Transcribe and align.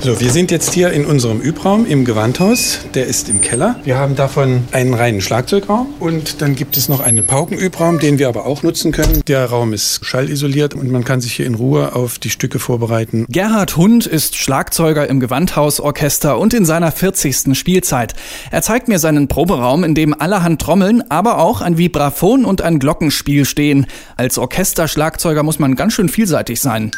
So, 0.00 0.20
wir 0.20 0.30
sind 0.30 0.52
jetzt 0.52 0.72
hier 0.72 0.92
in 0.92 1.04
unserem 1.04 1.40
Übraum 1.40 1.84
im 1.84 2.04
Gewandhaus. 2.04 2.80
Der 2.94 3.06
ist 3.06 3.28
im 3.28 3.40
Keller. 3.40 3.80
Wir 3.82 3.98
haben 3.98 4.14
davon 4.14 4.62
einen 4.70 4.94
reinen 4.94 5.20
Schlagzeugraum 5.20 5.88
und 5.98 6.40
dann 6.42 6.54
gibt 6.54 6.76
es 6.76 6.88
noch 6.88 7.00
einen 7.00 7.24
Paukenübraum, 7.24 7.98
den 7.98 8.18
wir 8.18 8.28
aber 8.28 8.46
auch 8.46 8.62
nutzen 8.62 8.92
können. 8.92 9.22
Der 9.26 9.46
Raum 9.46 9.72
ist 9.72 10.04
schallisoliert 10.04 10.74
und 10.74 10.92
man 10.92 11.02
kann 11.02 11.20
sich 11.20 11.32
hier 11.32 11.46
in 11.46 11.56
Ruhe 11.56 11.96
auf 11.96 12.20
die 12.20 12.30
Stücke 12.30 12.60
vorbereiten. 12.60 13.26
Gerhard 13.28 13.76
Hund 13.76 14.06
ist 14.06 14.36
Schlagzeuger 14.36 15.08
im 15.08 15.18
Gewandhausorchester 15.18 16.38
und 16.38 16.54
in 16.54 16.64
seiner 16.64 16.92
40. 16.92 17.58
Spielzeit. 17.58 18.14
Er 18.52 18.62
zeigt 18.62 18.86
mir 18.86 19.00
seinen 19.00 19.26
Proberaum, 19.26 19.82
in 19.82 19.94
dem 19.96 20.14
allerhand 20.18 20.60
Trommeln, 20.60 21.02
aber 21.10 21.38
auch 21.38 21.62
ein 21.62 21.78
Vibraphon 21.78 22.44
und 22.44 22.62
ein 22.62 22.78
Glockenspiel 22.78 23.44
stehen. 23.44 23.86
Als 24.16 24.38
Orchesterschlagzeuger 24.38 25.42
muss 25.42 25.58
man 25.58 25.74
ganz 25.74 25.94
schön 25.94 26.08
vielseitig 26.08 26.60
sein. 26.60 26.92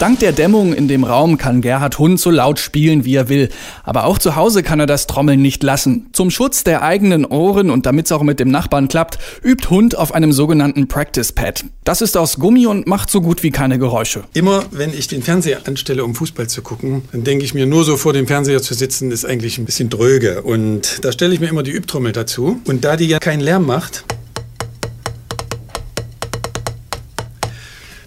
Dank 0.00 0.18
der 0.20 0.32
Dämmung 0.32 0.72
in 0.72 0.88
dem 0.88 1.04
Raum 1.04 1.36
kann 1.36 1.60
Gerhard 1.60 1.98
Hund 1.98 2.18
so 2.18 2.30
laut 2.30 2.58
spielen, 2.58 3.04
wie 3.04 3.16
er 3.16 3.28
will. 3.28 3.50
Aber 3.84 4.06
auch 4.06 4.16
zu 4.16 4.34
Hause 4.34 4.62
kann 4.62 4.80
er 4.80 4.86
das 4.86 5.06
Trommeln 5.06 5.42
nicht 5.42 5.62
lassen. 5.62 6.08
Zum 6.14 6.30
Schutz 6.30 6.64
der 6.64 6.80
eigenen 6.82 7.26
Ohren 7.26 7.68
und 7.68 7.84
damit 7.84 8.06
es 8.06 8.12
auch 8.12 8.22
mit 8.22 8.40
dem 8.40 8.50
Nachbarn 8.50 8.88
klappt, 8.88 9.18
übt 9.44 9.68
Hund 9.68 9.98
auf 9.98 10.14
einem 10.14 10.32
sogenannten 10.32 10.88
Practice 10.88 11.32
Pad. 11.32 11.66
Das 11.84 12.00
ist 12.00 12.16
aus 12.16 12.38
Gummi 12.38 12.66
und 12.66 12.86
macht 12.86 13.10
so 13.10 13.20
gut 13.20 13.42
wie 13.42 13.50
keine 13.50 13.78
Geräusche. 13.78 14.24
Immer 14.32 14.64
wenn 14.70 14.94
ich 14.94 15.06
den 15.06 15.22
Fernseher 15.22 15.60
anstelle, 15.66 16.02
um 16.02 16.14
Fußball 16.14 16.48
zu 16.48 16.62
gucken, 16.62 17.02
dann 17.12 17.24
denke 17.24 17.44
ich 17.44 17.52
mir, 17.52 17.66
nur 17.66 17.84
so 17.84 17.98
vor 17.98 18.14
dem 18.14 18.26
Fernseher 18.26 18.62
zu 18.62 18.72
sitzen, 18.72 19.10
ist 19.10 19.26
eigentlich 19.26 19.58
ein 19.58 19.66
bisschen 19.66 19.90
dröge. 19.90 20.40
Und 20.40 21.04
da 21.04 21.12
stelle 21.12 21.34
ich 21.34 21.40
mir 21.40 21.48
immer 21.48 21.62
die 21.62 21.72
Übtrommel 21.72 22.12
dazu. 22.12 22.58
Und 22.66 22.86
da 22.86 22.96
die 22.96 23.06
ja 23.06 23.18
keinen 23.18 23.40
Lärm 23.40 23.66
macht, 23.66 24.04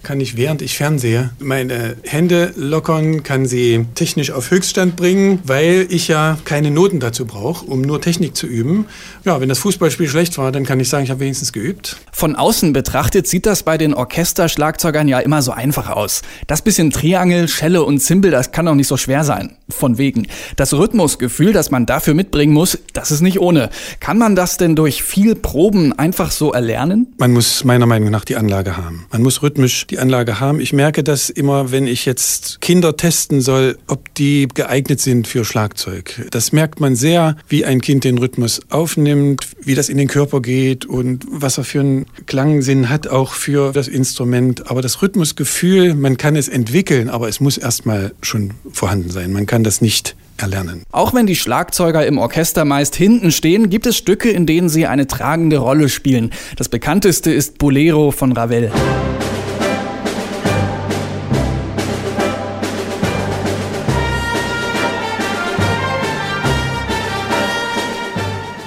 kann 0.04 0.20
ich, 0.20 0.36
während 0.36 0.62
ich 0.62 0.76
fernsehe, 0.76 1.30
meine 1.40 1.96
Hände 2.04 2.52
lockern, 2.56 3.22
kann 3.22 3.46
sie 3.46 3.86
technisch 3.94 4.30
auf 4.30 4.50
Höchststand 4.50 4.94
bringen, 4.94 5.40
weil 5.44 5.86
ich 5.90 6.06
ja 6.08 6.38
keine 6.44 6.70
Noten 6.70 7.00
dazu 7.00 7.24
brauche, 7.24 7.66
um 7.66 7.80
nur 7.80 8.00
Technik 8.00 8.36
zu 8.36 8.46
üben. 8.46 8.86
Ja, 9.24 9.40
wenn 9.40 9.48
das 9.48 9.58
Fußballspiel 9.58 10.08
schlecht 10.08 10.38
war, 10.38 10.52
dann 10.52 10.64
kann 10.64 10.78
ich 10.78 10.88
sagen, 10.88 11.04
ich 11.04 11.10
habe 11.10 11.20
wenigstens 11.20 11.52
geübt. 11.52 11.96
Von 12.12 12.36
außen 12.36 12.72
betrachtet 12.72 13.26
sieht 13.26 13.46
das 13.46 13.62
bei 13.62 13.78
den 13.78 13.94
Orchesterschlagzeugern 13.94 15.08
ja 15.08 15.18
immer 15.18 15.42
so 15.42 15.52
einfach 15.52 15.88
aus. 15.90 16.22
Das 16.46 16.62
bisschen 16.62 16.90
Triangel, 16.90 17.48
Schelle 17.48 17.82
und 17.82 17.98
Zimbel, 18.00 18.30
das 18.30 18.52
kann 18.52 18.66
doch 18.66 18.74
nicht 18.74 18.88
so 18.88 18.96
schwer 18.96 19.24
sein. 19.24 19.56
Von 19.70 19.98
wegen. 19.98 20.26
Das 20.56 20.74
Rhythmusgefühl, 20.74 21.52
das 21.52 21.70
man 21.70 21.86
dafür 21.86 22.14
mitbringen 22.14 22.52
muss, 22.52 22.78
das 22.92 23.10
ist 23.10 23.22
nicht 23.22 23.40
ohne. 23.40 23.70
Kann 24.00 24.18
man 24.18 24.36
das 24.36 24.58
denn 24.58 24.76
durch 24.76 25.02
viel 25.02 25.34
Proben 25.34 25.98
einfach 25.98 26.30
so 26.30 26.52
erlernen? 26.52 27.14
Man 27.18 27.32
muss 27.32 27.64
meiner 27.64 27.86
Meinung 27.86 28.10
nach 28.10 28.24
die 28.24 28.36
Anlage 28.36 28.76
haben. 28.76 29.06
Man 29.10 29.22
muss 29.22 29.42
rhythmisch 29.42 29.86
die 29.94 30.00
Anlage 30.00 30.40
haben. 30.40 30.58
Ich 30.58 30.72
merke 30.72 31.04
das 31.04 31.30
immer, 31.30 31.70
wenn 31.70 31.86
ich 31.86 32.04
jetzt 32.04 32.60
Kinder 32.60 32.96
testen 32.96 33.40
soll, 33.40 33.78
ob 33.86 34.12
die 34.16 34.48
geeignet 34.52 35.00
sind 35.00 35.28
für 35.28 35.44
Schlagzeug. 35.44 36.26
Das 36.32 36.50
merkt 36.50 36.80
man 36.80 36.96
sehr, 36.96 37.36
wie 37.48 37.64
ein 37.64 37.80
Kind 37.80 38.02
den 38.02 38.18
Rhythmus 38.18 38.60
aufnimmt, 38.70 39.46
wie 39.62 39.76
das 39.76 39.88
in 39.88 39.96
den 39.96 40.08
Körper 40.08 40.42
geht 40.42 40.84
und 40.84 41.24
was 41.30 41.58
er 41.58 41.64
für 41.64 41.78
einen 41.78 42.06
Klangsinn 42.26 42.88
hat 42.88 43.06
auch 43.06 43.34
für 43.34 43.72
das 43.72 43.86
Instrument. 43.86 44.68
Aber 44.68 44.82
das 44.82 45.00
Rhythmusgefühl, 45.00 45.94
man 45.94 46.16
kann 46.16 46.34
es 46.34 46.48
entwickeln, 46.48 47.08
aber 47.08 47.28
es 47.28 47.38
muss 47.38 47.56
erstmal 47.56 48.12
schon 48.20 48.54
vorhanden 48.72 49.10
sein. 49.10 49.32
Man 49.32 49.46
kann 49.46 49.62
das 49.62 49.80
nicht 49.80 50.16
erlernen. 50.38 50.82
Auch 50.90 51.14
wenn 51.14 51.28
die 51.28 51.36
Schlagzeuger 51.36 52.04
im 52.04 52.18
Orchester 52.18 52.64
meist 52.64 52.96
hinten 52.96 53.30
stehen, 53.30 53.70
gibt 53.70 53.86
es 53.86 53.96
Stücke, 53.96 54.28
in 54.28 54.44
denen 54.44 54.68
sie 54.68 54.86
eine 54.86 55.06
tragende 55.06 55.58
Rolle 55.58 55.88
spielen. 55.88 56.32
Das 56.56 56.68
bekannteste 56.68 57.32
ist 57.32 57.58
Bolero 57.58 58.10
von 58.10 58.32
Ravel. 58.32 58.72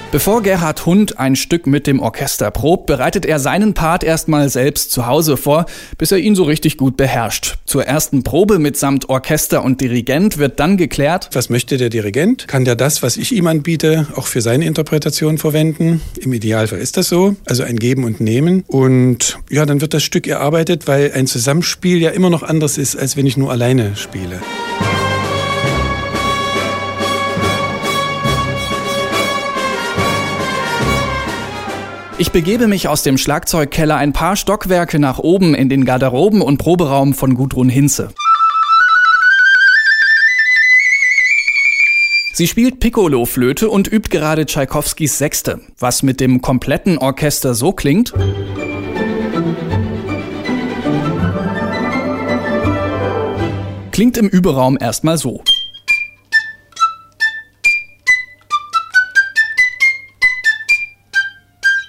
Bevor 0.10 0.42
Gerhard 0.42 0.86
Hund 0.86 1.20
ein 1.20 1.36
Stück 1.36 1.68
mit 1.68 1.86
dem 1.86 2.00
Orchester 2.00 2.50
probt, 2.50 2.86
bereitet 2.86 3.26
er 3.26 3.40
seinen 3.40 3.74
Part 3.74 4.06
erstmal 4.06 4.48
selbst 4.48 4.90
zu 4.90 5.06
Hause 5.06 5.36
vor, 5.36 5.66
bis 5.98 6.14
er 6.14 6.18
ihn 6.18 6.34
so 6.34 6.44
richtig 6.44 6.78
gut 6.78 6.96
beherrscht. 6.96 7.58
Zur 7.66 7.84
ersten 7.84 8.24
Probe 8.24 8.58
mitsamt 8.58 9.10
Orchester 9.10 9.66
und 9.66 9.82
Dirigent 9.82 10.38
wird 10.38 10.62
dann 10.62 10.78
geklärt, 10.78 11.30
was 11.34 11.50
möchte 11.50 11.76
der 11.76 11.90
Dirigent? 11.90 12.48
Kann 12.48 12.64
der 12.64 12.78
das, 12.78 13.04
was 13.04 13.18
ich 13.18 13.34
ihm 13.34 13.48
anbiete, 13.48 14.08
auch 14.16 14.28
für 14.28 14.40
seine 14.40 14.66
Interpretation 14.66 15.38
verwenden? 15.38 16.00
Im 16.18 16.32
Idealfall 16.32 16.80
ist 16.80 16.96
das 16.96 17.10
so, 17.10 17.36
also 17.46 17.64
ein 17.64 17.76
Geben 17.76 18.06
und 18.06 18.22
Nehmen. 18.22 18.64
Und 18.66 19.38
ja, 19.50 19.66
dann 19.66 19.82
wird 19.82 19.94
das 19.94 20.04
Stück 20.04 20.26
erarbeitet, 20.26 20.88
weil 20.88 21.12
ein 21.14 21.28
Zusammenspiel 21.28 21.98
ja 21.98 22.12
immer 22.12 22.30
noch 22.30 22.44
anders 22.44 22.78
ist, 22.78 22.96
als 22.96 23.18
wenn 23.18 23.26
ich 23.26 23.36
nur 23.36 23.52
alleine 23.52 23.98
spiele. 23.98 24.40
Ich 32.20 32.32
begebe 32.32 32.68
mich 32.68 32.88
aus 32.88 33.04
dem 33.04 33.16
Schlagzeugkeller 33.20 33.96
ein 33.96 34.12
paar 34.12 34.36
Stockwerke 34.36 34.98
nach 34.98 35.20
oben 35.20 35.54
in 35.54 35.70
den 35.70 35.86
Garderoben 35.86 36.42
und 36.42 36.58
Proberaum 36.58 37.14
von 37.14 37.36
Gudrun 37.36 37.70
Hinze. 37.70 38.10
Sie 42.34 42.48
spielt 42.48 42.80
Piccolo-Flöte 42.80 43.70
und 43.70 43.92
übt 43.92 44.10
gerade 44.10 44.48
Tschaikowskis 44.48 45.20
Sechste, 45.20 45.62
was 45.78 46.02
mit 46.02 46.20
dem 46.20 46.42
kompletten 46.42 46.98
Orchester 46.98 47.54
so 47.54 47.72
klingt. 47.72 48.14
Klingt 53.92 54.18
im 54.18 54.28
Überraum 54.28 54.76
erstmal 54.80 55.20
so. 55.20 55.44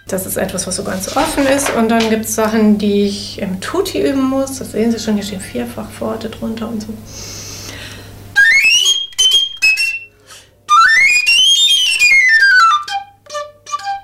Das 0.09 0.25
ist 0.25 0.39
etwas, 0.39 0.67
was 0.67 0.77
so 0.77 0.85
ganz 0.85 1.15
offen 1.17 1.47
ist. 1.47 1.71
Und 1.77 1.91
dann 1.91 2.09
gibt 2.09 2.25
es 2.25 2.35
Sachen, 2.35 2.79
die 2.79 3.05
ich 3.05 3.43
im 3.43 3.61
Tutti 3.61 4.01
üben 4.01 4.23
muss. 4.23 4.59
Das 4.59 4.73
sehen 4.73 4.91
Sie 4.91 4.99
schon, 4.99 5.15
hier 5.15 5.23
stehen 5.23 5.41
Vierfachworte 5.41 6.31
drunter 6.31 6.67
und 6.67 6.81
so. 6.81 6.89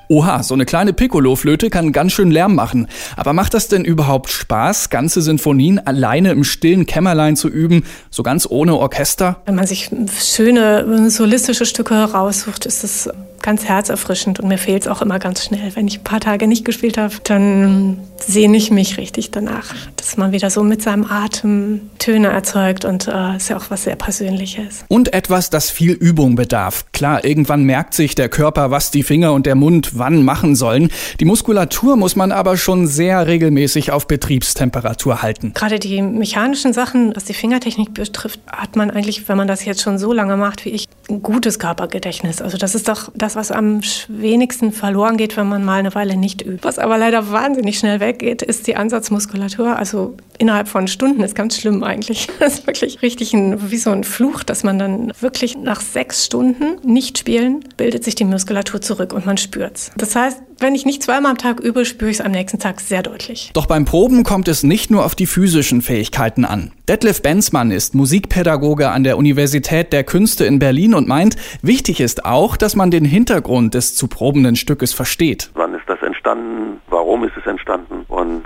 Oha, 0.09 0.43
so 0.43 0.53
eine 0.53 0.67
kleine 0.67 0.93
Piccolo-Flöte 0.93 1.71
kann 1.71 1.91
ganz 1.91 2.13
schön 2.13 2.31
Lärm 2.31 2.55
machen. 2.55 2.89
Aber 3.17 3.33
macht 3.33 3.55
das 3.55 3.69
denn 3.69 3.87
überhaupt 3.87 4.31
Spaß, 4.31 4.91
ganze 4.91 5.23
Sinfonien 5.23 5.85
alleine 5.87 6.33
im 6.33 6.45
stillen 6.45 6.85
Kämmerlein 6.85 7.37
zu 7.37 7.49
üben, 7.49 7.85
so 8.11 8.23
ganz 8.23 8.47
ohne 8.49 8.77
Orchester? 8.77 9.41
Wenn 9.47 9.55
man 9.55 9.67
sich 9.67 9.91
schöne 10.21 11.11
solistische 11.11 11.65
Stücke 11.65 11.95
raussucht, 11.95 12.67
ist 12.67 12.85
das 12.85 13.09
ganz 13.45 13.67
herzerfrischend 13.67 14.41
und 14.41 14.49
mir 14.49 14.57
fehlt 14.57 14.83
es 14.83 14.89
auch 14.89 15.03
immer 15.03 15.19
ganz 15.19 15.45
schnell. 15.45 15.77
Wenn 15.77 15.87
ich 15.87 15.99
ein 15.99 16.05
paar 16.05 16.21
Tage 16.21 16.47
nicht 16.47 16.65
gespielt 16.65 16.97
habe, 16.97 17.15
dann 17.25 17.99
sehne 18.17 18.57
ich 18.57 18.71
mich 18.71 18.97
richtig 18.97 19.33
danach, 19.33 19.75
dass 19.97 20.17
man 20.17 20.33
wieder 20.33 20.49
so 20.49 20.63
mit 20.63 20.81
seinem 20.81 21.05
Atem 21.05 21.83
Töne 21.99 22.29
erzeugt 22.29 22.87
und 22.87 23.07
äh, 23.07 23.37
ist 23.37 23.51
ja 23.51 23.59
auch 23.59 23.69
was 23.69 23.85
sehr 23.85 23.97
Persönliches. 23.97 24.87
Und 24.89 25.13
etwas, 25.13 25.51
das 25.51 25.71
viel 25.71 25.93
Übung 25.93 26.37
bedarf. 26.37 26.87
Klar, 26.93 27.23
irgendwann 27.27 27.65
merkt 27.65 27.93
sich 27.93 28.15
der 28.15 28.31
Körper, 28.31 28.71
was 28.71 28.91
die 28.91 29.03
Finger 29.03 29.35
und 29.35 29.45
der 29.45 29.57
Mund 29.57 29.91
wann 29.99 30.23
machen 30.23 30.57
sollen. 30.57 30.89
Die 31.21 31.27
Muskulatur 31.27 31.97
muss 31.97 32.17
man 32.17 32.33
aber 32.33 32.57
schon 32.57 32.87
sehr 32.87 33.27
regelmäßig 33.27 33.93
auf 33.93 34.09
Betriebstemperatur 34.09 35.21
halten. 35.21 35.53
Gerade 35.53 35.79
die 35.79 36.01
mechanischen 36.01 36.73
Sachen, 36.73 37.15
was 37.15 37.25
die 37.25 37.35
Fingertechnik 37.35 37.93
betrifft, 37.93 38.41
hat 38.51 38.75
man 38.75 38.91
eigentlich, 38.91 39.29
wenn 39.29 39.37
man 39.37 39.49
das 39.49 39.67
jetzt 39.67 39.83
schon 39.83 39.99
so 39.99 40.15
lange 40.15 40.39
macht 40.39 40.65
wie 40.65 40.71
ich, 40.71 40.89
gutes 41.09 41.59
Körpergedächtnis. 41.59 42.41
Also 42.41 42.57
das 42.57 42.75
ist 42.75 42.89
doch 42.89 43.11
das, 43.15 43.37
was 43.37 43.51
am 43.51 43.81
wenigsten 44.09 44.73
verloren 44.73 45.17
geht, 45.17 45.37
wenn 45.37 45.49
man 45.49 45.65
mal 45.65 45.79
eine 45.79 45.95
Weile 45.95 46.17
nicht 46.17 46.43
übt. 46.43 46.65
Was 46.65 46.79
aber 46.79 46.99
leider 46.99 47.31
wahnsinnig 47.31 47.79
schnell 47.79 48.01
weggeht, 48.01 48.43
ist 48.43 48.67
die 48.67 48.77
Ansatzmuskulatur. 48.77 49.77
Also 49.77 50.17
innerhalb 50.39 50.69
von 50.69 50.89
Stunden 50.89 51.23
ist 51.23 51.35
ganz 51.35 51.59
schlimm 51.59 51.83
eigentlich. 51.83 52.29
Das 52.45 52.59
ist 52.59 52.67
wirklich 52.67 53.01
richtig 53.01 53.33
ein, 53.33 53.71
wie 53.71 53.79
so 53.79 53.91
ein 53.91 54.05
Fluch, 54.05 54.43
dass 54.43 54.65
man 54.65 54.79
dann 54.79 55.13
wirklich 55.21 55.57
nach 55.57 55.81
sechs 55.81 56.27
Stunden 56.27 56.77
nicht 56.85 57.17
spielen, 57.17 57.65
bildet 57.77 58.05
sich 58.05 58.17
die 58.17 58.25
Muskulatur 58.25 58.83
zurück 58.83 59.15
und 59.15 59.25
man 59.25 59.39
spürt's. 59.39 59.93
Das 59.97 60.15
heißt, 60.15 60.43
wenn 60.59 60.75
ich 60.75 60.87
nicht 60.87 61.03
zweimal 61.03 61.33
am 61.33 61.39
Tag 61.39 61.61
übe, 61.61 61.85
spüre 61.85 62.11
ich 62.11 62.19
es 62.19 62.25
am 62.25 62.33
nächsten 62.33 62.59
Tag 62.59 62.81
sehr 62.81 63.03
deutlich. 63.03 63.51
Doch 63.55 63.67
beim 63.67 63.85
Proben 63.85 64.25
kommt 64.25 64.49
es 64.49 64.63
nicht 64.63 64.91
nur 64.91 65.05
auf 65.05 65.15
die 65.15 65.27
physischen 65.27 65.83
Fähigkeiten 65.83 66.45
an. 66.45 66.73
Detlef 66.89 67.23
Benzmann 67.23 67.71
ist 67.71 67.95
Musikpädagoge 67.95 68.91
an 68.91 69.05
der 69.05 69.17
Universität 69.17 69.93
der 69.93 70.05
Künste 70.05 70.45
in 70.45 70.59
Berlin 70.59 70.95
und 70.95 71.09
meint, 71.09 71.37
wichtig 71.63 72.01
ist 72.01 72.25
auch, 72.25 72.57
dass 72.57 72.77
man 72.77 72.91
den 72.91 73.05
Hintergrund 73.05 73.75
des 73.75 73.95
zu 73.97 74.09
probenden 74.09 74.57
Stückes 74.57 74.93
versteht. 74.93 75.51
Wann 75.55 75.75
ist 75.75 75.89
das 75.89 76.01
entstanden? 76.03 76.81
Warum 76.89 77.25
ist 77.25 77.37
es 77.37 77.47
entstanden? 77.47 78.05
Und 78.09 78.45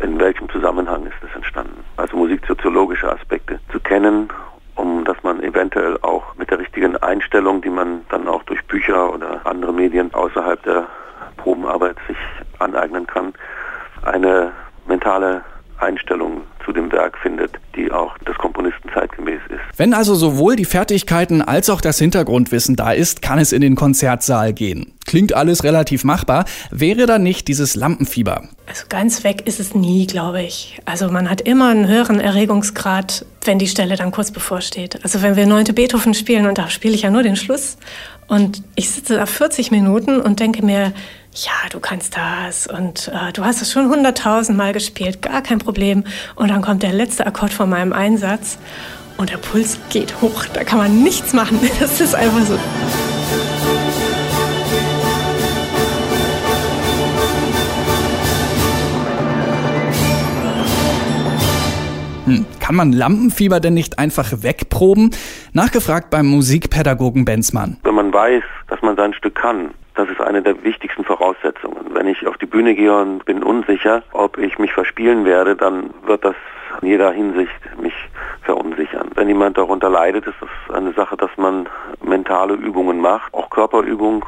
in 0.00 0.18
welchem 0.18 0.48
Zusammenhang 0.50 1.06
ist 1.06 1.16
es 1.22 1.34
entstanden? 1.34 1.84
Also 1.96 2.16
musiksoziologische 2.16 3.10
Aspekte 3.10 3.60
zu 3.70 3.80
kennen 3.80 4.28
um 4.76 5.04
dass 5.04 5.22
man 5.22 5.42
eventuell 5.42 5.98
auch 6.02 6.34
mit 6.36 6.50
der 6.50 6.58
richtigen 6.58 6.96
Einstellung, 6.96 7.62
die 7.62 7.70
man 7.70 8.02
dann 8.10 8.26
auch 8.26 8.42
durch 8.44 8.64
Bücher 8.64 9.12
oder 9.12 9.40
andere 9.44 9.72
Medien 9.72 10.12
außerhalb 10.12 10.62
der 10.62 10.86
Probenarbeit 11.44 11.96
sich 12.08 12.16
aneignen 12.58 13.06
kann, 13.06 13.34
eine 14.02 14.50
mentale 14.88 15.42
Einstellung 15.78 16.42
zu 16.64 16.72
dem 16.72 16.90
Werk 16.90 17.18
findet, 17.18 17.52
die 17.76 17.92
auch 17.92 18.16
des 18.18 18.34
Komponisten 18.36 18.88
zeitgemäß 18.94 19.40
ist. 19.50 19.60
Wenn 19.78 19.92
also 19.92 20.14
sowohl 20.14 20.56
die 20.56 20.64
Fertigkeiten 20.64 21.42
als 21.42 21.68
auch 21.68 21.82
das 21.82 21.98
Hintergrundwissen 21.98 22.76
da 22.76 22.92
ist, 22.92 23.20
kann 23.20 23.38
es 23.38 23.52
in 23.52 23.60
den 23.60 23.74
Konzertsaal 23.74 24.54
gehen. 24.54 24.93
Klingt 25.04 25.34
alles 25.34 25.64
relativ 25.64 26.04
machbar, 26.04 26.44
wäre 26.70 27.06
da 27.06 27.18
nicht 27.18 27.48
dieses 27.48 27.74
Lampenfieber? 27.74 28.48
Also 28.66 28.84
ganz 28.88 29.22
weg 29.22 29.46
ist 29.46 29.60
es 29.60 29.74
nie, 29.74 30.06
glaube 30.06 30.42
ich. 30.42 30.80
Also 30.86 31.08
man 31.08 31.28
hat 31.28 31.42
immer 31.42 31.68
einen 31.68 31.86
höheren 31.86 32.20
Erregungsgrad, 32.20 33.26
wenn 33.44 33.58
die 33.58 33.68
Stelle 33.68 33.96
dann 33.96 34.10
kurz 34.10 34.30
bevorsteht. 34.30 35.04
Also 35.04 35.20
wenn 35.20 35.36
wir 35.36 35.46
neunte 35.46 35.74
Beethoven 35.74 36.14
spielen 36.14 36.46
und 36.46 36.56
da 36.56 36.70
spiele 36.70 36.94
ich 36.94 37.02
ja 37.02 37.10
nur 37.10 37.22
den 37.22 37.36
Schluss 37.36 37.76
und 38.26 38.62
ich 38.74 38.90
sitze 38.90 39.16
da 39.16 39.26
40 39.26 39.70
Minuten 39.70 40.20
und 40.20 40.40
denke 40.40 40.64
mir, 40.64 40.92
ja, 41.34 41.68
du 41.70 41.80
kannst 41.80 42.16
das 42.16 42.66
und 42.66 43.08
äh, 43.08 43.32
du 43.32 43.44
hast 43.44 43.60
es 43.60 43.72
schon 43.72 43.88
hunderttausend 43.90 44.56
Mal 44.56 44.72
gespielt, 44.72 45.20
gar 45.20 45.42
kein 45.42 45.58
Problem. 45.58 46.04
Und 46.36 46.48
dann 46.48 46.62
kommt 46.62 46.82
der 46.82 46.92
letzte 46.92 47.26
Akkord 47.26 47.52
von 47.52 47.68
meinem 47.68 47.92
Einsatz 47.92 48.56
und 49.16 49.30
der 49.30 49.38
Puls 49.38 49.78
geht 49.90 50.20
hoch. 50.20 50.44
Da 50.52 50.64
kann 50.64 50.78
man 50.78 51.02
nichts 51.02 51.32
machen. 51.32 51.58
Das 51.80 52.00
ist 52.00 52.14
einfach 52.14 52.46
so. 52.46 52.58
Hm, 62.26 62.46
kann 62.58 62.74
man 62.74 62.92
Lampenfieber 62.92 63.60
denn 63.60 63.74
nicht 63.74 63.98
einfach 63.98 64.42
wegproben? 64.42 65.10
Nachgefragt 65.52 66.08
beim 66.08 66.26
Musikpädagogen 66.26 67.26
Benzmann. 67.26 67.76
Wenn 67.82 67.94
man 67.94 68.12
weiß, 68.12 68.42
dass 68.68 68.80
man 68.80 68.96
sein 68.96 69.12
Stück 69.12 69.34
kann, 69.34 69.74
das 69.94 70.08
ist 70.08 70.22
eine 70.22 70.40
der 70.40 70.62
wichtigsten 70.64 71.04
Voraussetzungen. 71.04 71.92
Wenn 71.92 72.08
ich 72.08 72.26
auf 72.26 72.38
die 72.38 72.46
Bühne 72.46 72.74
gehe 72.74 72.96
und 72.96 73.26
bin 73.26 73.42
unsicher, 73.42 74.02
ob 74.12 74.38
ich 74.38 74.58
mich 74.58 74.72
verspielen 74.72 75.26
werde, 75.26 75.54
dann 75.54 75.90
wird 76.06 76.24
das 76.24 76.34
in 76.80 76.88
jeder 76.88 77.12
Hinsicht 77.12 77.52
mich 77.80 77.94
verunsichern. 78.42 79.10
Wenn 79.14 79.28
jemand 79.28 79.58
darunter 79.58 79.90
leidet, 79.90 80.26
ist 80.26 80.36
das 80.40 80.74
eine 80.74 80.92
Sache, 80.94 81.16
dass 81.16 81.30
man 81.36 81.68
mentale 82.02 82.54
Übungen 82.54 83.00
macht, 83.00 83.32
auch 83.34 83.50
Körperübungen, 83.50 84.20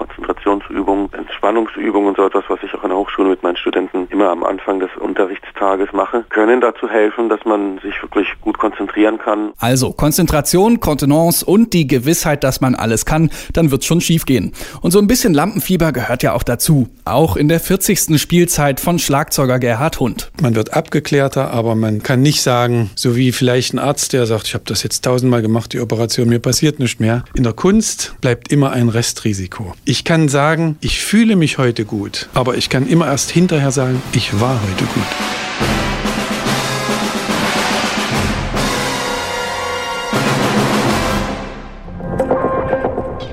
Konzentrationsübungen, 0.46 1.12
Entspannungsübungen 1.12 2.08
und 2.10 2.16
so 2.16 2.26
etwas, 2.26 2.44
was 2.48 2.60
ich 2.62 2.72
auch 2.74 2.84
an 2.84 2.90
der 2.90 2.98
Hochschule 2.98 3.30
mit 3.30 3.42
meinen 3.42 3.56
Studenten 3.56 4.06
immer 4.10 4.30
am 4.30 4.44
Anfang 4.44 4.78
des 4.78 4.90
Unterrichtstages 4.98 5.92
mache, 5.92 6.24
können 6.30 6.60
dazu 6.60 6.88
helfen, 6.88 7.28
dass 7.28 7.44
man 7.44 7.78
sich 7.78 8.00
wirklich 8.00 8.28
gut 8.40 8.58
konzentrieren 8.58 9.18
kann. 9.18 9.52
Also 9.58 9.92
Konzentration, 9.92 10.78
Kontenance 10.78 11.44
und 11.44 11.72
die 11.72 11.86
Gewissheit, 11.86 12.44
dass 12.44 12.60
man 12.60 12.76
alles 12.76 13.04
kann, 13.04 13.30
dann 13.52 13.70
wird's 13.72 13.86
schon 13.86 14.00
schief 14.00 14.24
gehen. 14.24 14.52
Und 14.82 14.92
so 14.92 15.00
ein 15.00 15.08
bisschen 15.08 15.34
Lampenfieber 15.34 15.92
gehört 15.92 16.22
ja 16.22 16.32
auch 16.32 16.44
dazu. 16.44 16.88
Auch 17.04 17.36
in 17.36 17.48
der 17.48 17.58
40. 17.58 18.20
Spielzeit 18.20 18.78
von 18.78 18.98
Schlagzeuger 19.00 19.58
Gerhard 19.58 19.98
Hund. 19.98 20.30
Man 20.40 20.54
wird 20.54 20.74
abgeklärter, 20.74 21.50
aber 21.50 21.74
man 21.74 22.02
kann 22.02 22.22
nicht 22.22 22.42
sagen, 22.42 22.90
so 22.94 23.16
wie 23.16 23.32
vielleicht 23.32 23.74
ein 23.74 23.78
Arzt, 23.80 24.12
der 24.12 24.26
sagt, 24.26 24.46
ich 24.46 24.54
habe 24.54 24.64
das 24.66 24.84
jetzt 24.84 25.04
tausendmal 25.04 25.42
gemacht, 25.42 25.72
die 25.72 25.80
Operation, 25.80 26.28
mir 26.28 26.38
passiert 26.38 26.78
nichts 26.78 27.00
mehr. 27.00 27.24
In 27.34 27.42
der 27.42 27.52
Kunst 27.52 28.14
bleibt 28.20 28.52
immer 28.52 28.70
ein 28.70 28.88
Restrisiko. 28.88 29.74
Ich 29.84 30.04
kann 30.04 30.28
sagen, 30.36 30.76
ich 30.82 31.00
fühle 31.00 31.34
mich 31.34 31.56
heute 31.56 31.86
gut, 31.86 32.28
aber 32.34 32.58
ich 32.58 32.68
kann 32.68 32.86
immer 32.86 33.06
erst 33.06 33.30
hinterher 33.30 33.70
sagen, 33.70 34.02
ich 34.12 34.38
war 34.38 34.60
heute 34.60 34.84
gut. 34.84 35.10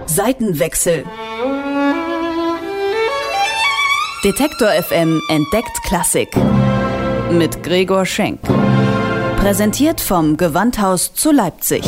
Seitenwechsel. 0.06 1.04
Detektor 4.24 4.70
FM 4.70 5.22
entdeckt 5.28 5.84
Klassik. 5.86 6.30
Mit 7.34 7.64
Gregor 7.64 8.06
Schenk. 8.06 8.40
Präsentiert 9.42 10.00
vom 10.00 10.38
Gewandhaus 10.38 11.14
zu 11.14 11.34
Leipzig. 11.34 11.84